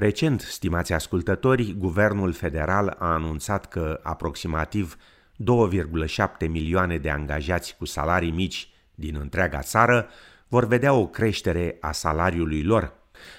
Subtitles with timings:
[0.00, 4.96] Recent, stimați ascultători, guvernul federal a anunțat că aproximativ
[5.32, 10.08] 2,7 milioane de angajați cu salarii mici din întreaga țară
[10.48, 12.92] vor vedea o creștere a salariului lor.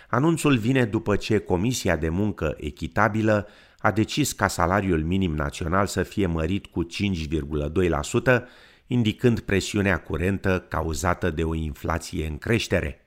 [0.09, 3.47] Anunțul vine după ce Comisia de Muncă Echitabilă
[3.79, 8.41] a decis ca salariul minim național să fie mărit cu 5,2%,
[8.87, 13.05] indicând presiunea curentă cauzată de o inflație în creștere.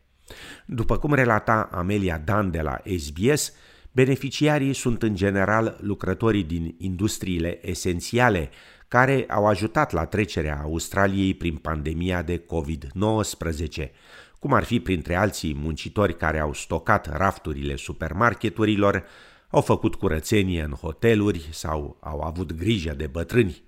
[0.67, 3.53] După cum relata Amelia Dan de la SBS,
[3.93, 8.51] beneficiarii sunt în general lucrătorii din industriile esențiale,
[8.89, 13.91] care au ajutat la trecerea Australiei prin pandemia de COVID-19,
[14.39, 19.05] cum ar fi printre alții muncitori care au stocat rafturile supermarketurilor,
[19.49, 23.63] au făcut curățenie în hoteluri sau au avut grijă de bătrâni.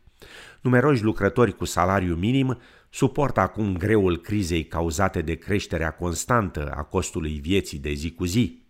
[0.60, 2.58] Numeroși lucrători cu salariu minim
[2.90, 8.66] suportă acum greul crizei cauzate de creșterea constantă a costului vieții de zi cu zi.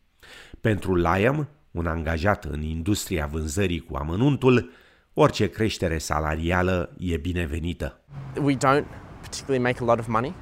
[0.61, 4.71] Pentru Liam, un angajat în industria vânzării cu amănuntul,
[5.15, 8.01] orice creștere salarială e binevenită.
[8.43, 8.85] We don't
[9.21, 10.35] particularly make a lot of money,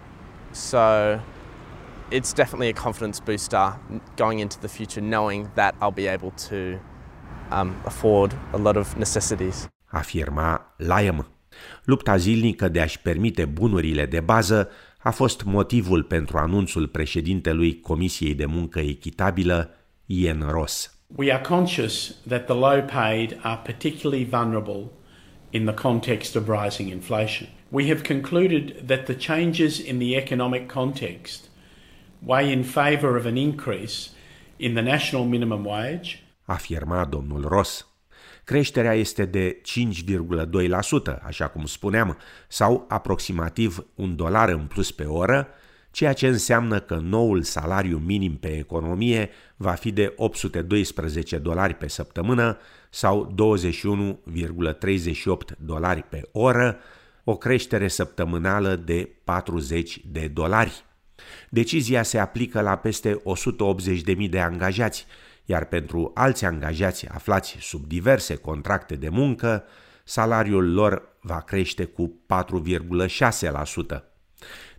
[0.50, 0.78] so
[2.11, 3.78] it's definitely a confidence booster
[4.16, 6.78] going into the future, knowing that I'll be able to
[7.50, 9.69] um, afford a lot of necessities.
[9.86, 11.34] Afirma Liam.
[11.84, 18.34] Lupta zilnică de a-și permite bunurile de bază a fost motivul pentru anunțul președintelui Comisiei
[18.34, 19.70] de Muncă Echitabilă,
[20.06, 20.98] Ian Ross.
[21.16, 24.91] We are conscious that the low paid are particularly vulnerable
[25.50, 27.48] in the context of rising inflation.
[27.69, 31.44] We have concluded that the changes in the economic context
[32.27, 34.10] weigh in favour of an increase
[34.56, 36.22] in the national minimum wage.
[36.44, 37.94] Afirma domnul Ross.
[38.45, 39.61] Creșterea este de
[41.12, 45.48] 5,2%, așa cum spuneam, sau aproximativ un dolar în plus pe oră,
[45.91, 51.89] ceea ce înseamnă că noul salariu minim pe economie va fi de 812 dolari pe
[51.89, 52.59] săptămână
[52.91, 53.34] sau
[55.53, 56.78] 21,38 dolari pe oră,
[57.25, 60.84] o creștere săptămânală de 40 de dolari.
[61.49, 63.22] Decizia se aplică la peste
[64.16, 65.06] 180.000 de angajați,
[65.44, 69.65] iar pentru alți angajați aflați sub diverse contracte de muncă,
[70.05, 72.21] salariul lor va crește cu
[73.97, 74.03] 4,6%.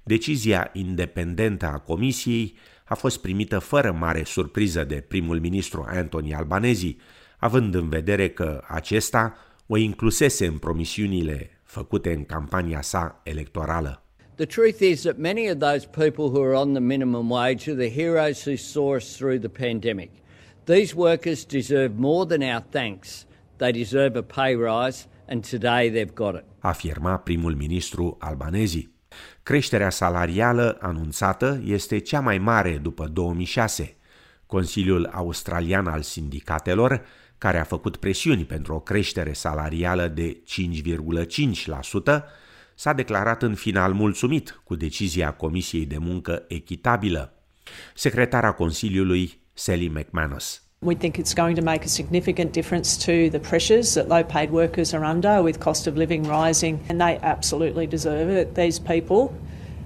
[0.04, 2.56] Decizia independentă a Comisiei
[2.86, 6.98] a fost primită fără mare surpriză de primul ministru Anthony Albanezi,
[7.38, 9.38] având în vedere că acesta
[9.68, 14.00] o inclusese în promisiunile făcute în campania sa electorală.
[14.36, 17.88] The truth is that many of those people who are on the minimum wage are
[17.88, 20.10] the heroes who saw us through the pandemic.
[20.66, 23.26] These workers deserve more than our thanks.
[23.58, 26.44] They deserve a pay rise and today they've got it.
[26.60, 28.90] Afirma primul ministru albanezi.
[29.44, 33.96] Creșterea salarială anunțată este cea mai mare după 2006.
[34.46, 37.02] Consiliul Australian al Sindicatelor,
[37.38, 42.24] care a făcut presiuni pentru o creștere salarială de 5,5%,
[42.76, 47.34] s-a declarat în final mulțumit cu decizia Comisiei de Muncă Echitabilă.
[47.94, 50.60] Secretara Consiliului, Sally McManus.
[50.82, 54.52] We think it's going to make a significant difference to the pressures that low paid
[54.52, 58.56] workers are under with cost of living rising, and they absolutely deserve it.
[58.56, 59.34] These people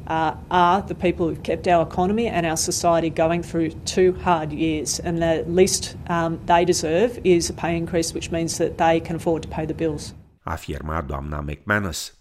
[0.08, 4.52] uh, are the people who've kept our economy and our society going through two hard
[4.52, 9.00] years, and the least um, they deserve is a pay increase, which means that they
[9.00, 10.14] can afford to pay the bills.
[10.46, 12.14] Afirma doamna McManus.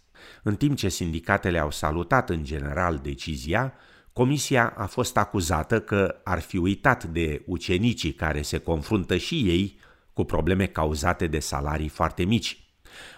[0.42, 3.72] În timp ce sindicatele au salutat în general decizia,
[4.18, 9.78] Comisia a fost acuzată că ar fi uitat de ucenicii care se confruntă și ei
[10.12, 12.58] cu probleme cauzate de salarii foarte mici.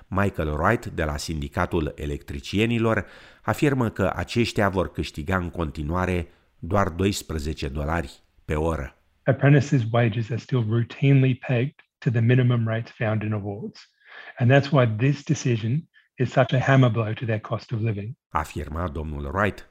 [0.06, 3.06] Michael Wright de la Sindicatul Electricienilor
[3.42, 6.28] afirmă că aceștia vor câștiga în continuare
[6.58, 8.96] doar 12 dolari pe oră.
[9.22, 13.90] Apprentices' wages are still routinely pegged to the minimum rates found in awards.
[14.38, 18.16] And that's why this decision is such a hammer blow to their cost of living.
[18.28, 19.69] Afirma domnul Wright.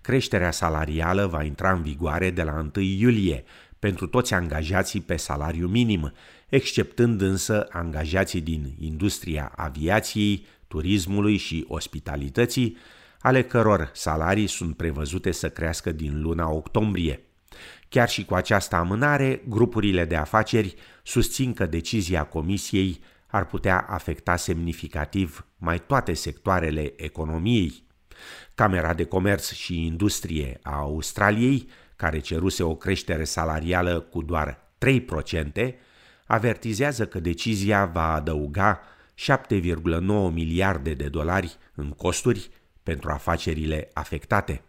[0.00, 3.44] Creșterea salarială va intra în vigoare de la 1 iulie
[3.78, 6.12] pentru toți angajații pe salariu minim,
[6.48, 12.76] exceptând însă angajații din industria aviației, turismului și ospitalității,
[13.20, 17.20] ale căror salarii sunt prevăzute să crească din luna octombrie.
[17.88, 24.36] Chiar și cu această amânare, grupurile de afaceri susțin că decizia Comisiei ar putea afecta
[24.36, 27.85] semnificativ mai toate sectoarele economiei.
[28.54, 34.58] Camera de Comerț și Industrie a Australiei, care ceruse o creștere salarială cu doar
[35.66, 35.74] 3%,
[36.26, 38.80] avertizează că decizia va adăuga
[39.16, 42.50] 7,9 miliarde de dolari în costuri
[42.82, 44.62] pentru afacerile afectate.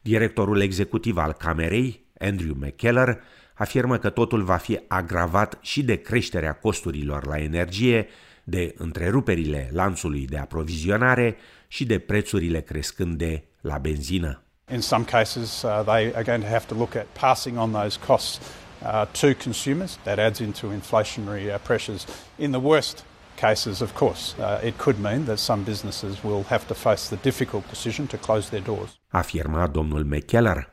[0.00, 3.20] Directorul executiv al Camerei, Andrew McKellar,
[3.54, 8.08] afirmă că totul va fi agravat și de creșterea costurilor la energie,
[8.44, 11.36] de întreruperile lanțului de aprovizionare
[11.68, 14.42] și de prețurile crescânde la benzină.
[14.72, 17.98] In some cases, uh, they are going to have to look at passing on those
[18.06, 18.40] costs
[18.82, 19.98] uh, to consumers.
[20.02, 22.06] That adds into inflationary uh, pressures.
[22.36, 23.04] In the worst
[23.40, 27.18] cases, of course, uh, it could mean that some businesses will have to face the
[27.22, 29.00] difficult decision to close their doors.
[29.08, 30.72] Afirma domnul McKellar.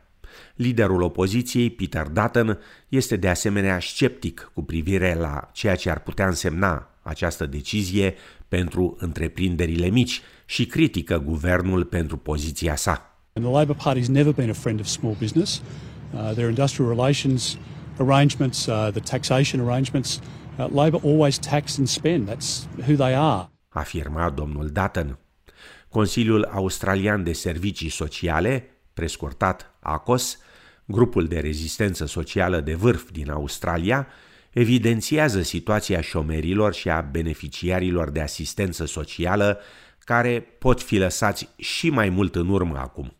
[0.56, 6.28] Liderul opoziției, Peter Dutton, este de asemenea sceptic cu privire la ceea ce ar putea
[6.28, 8.16] însemna această decizie
[8.48, 13.16] pentru întreprinderile mici și critică guvernul pentru poziția sa.
[13.34, 15.62] And the Labor Party's never been a friend of small business.
[16.14, 17.58] Uh, their industrial relations
[17.98, 20.20] arrangements, uh, the taxation arrangements,
[20.58, 22.28] uh, Labor always tax and spend.
[22.28, 23.50] That's who they are.
[23.70, 25.18] Afirma domnul Dutton.
[25.90, 30.38] Consiliul Australian de Servicii Sociale, prescurtat ACOS,
[30.86, 34.08] grupul de rezistență socială de vârf din Australia,
[34.52, 39.60] evidențiază situația șomerilor și a beneficiarilor de asistență socială
[40.00, 43.16] care pot fi lăsați și mai mult în urmă acum.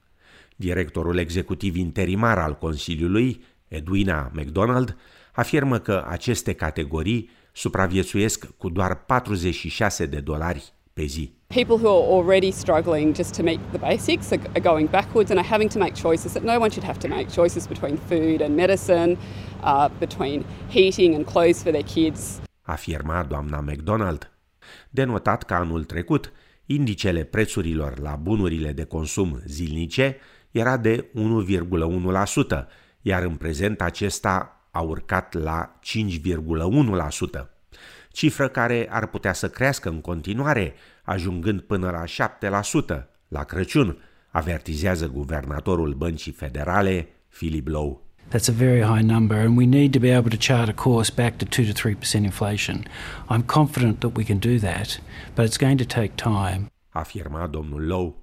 [0.56, 4.98] Directorul executiv interimar al Consiliului, Edwina McDonald,
[5.32, 11.34] afirmă că aceste categorii supraviețuiesc cu doar 46 de dolari pe zi.
[11.48, 15.50] People who are already struggling just to meet the basics are, going backwards and are
[15.50, 18.56] having to make choices that no one should have to make choices between food and
[18.56, 19.18] medicine,
[19.64, 22.42] uh, between heating and clothes for their kids.
[22.62, 24.32] Afirma doamna McDonald.
[24.90, 26.32] De notat că anul trecut,
[26.66, 30.18] indicele prețurilor la bunurile de consum zilnice
[30.52, 32.68] era de 1,1%,
[33.02, 37.50] iar în prezent acesta a urcat la 5,1%,
[38.12, 40.74] cifră care ar putea să crească în continuare,
[41.04, 42.30] ajungând până la
[43.04, 43.98] 7% la Crăciun,
[44.30, 47.98] avertizează guvernatorul Băncii Federale, Philip Lowe.
[48.30, 51.12] That's a very high number, and we need to be able to chart a course
[51.16, 52.86] back to 2 to 3% inflation.
[53.30, 55.02] I'm confident that we can do that,
[55.36, 56.72] but it's going to take time.
[56.90, 58.14] Afirma domnul Lowe.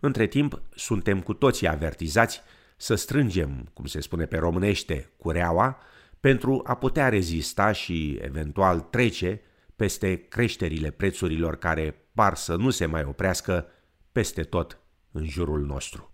[0.00, 2.40] Între timp, suntem cu toții avertizați
[2.76, 5.78] să strângem, cum se spune pe românește, cureaua,
[6.24, 9.40] pentru a putea rezista și eventual trece
[9.76, 13.66] peste creșterile prețurilor care par să nu se mai oprească
[14.12, 14.78] peste tot
[15.12, 16.12] în jurul nostru.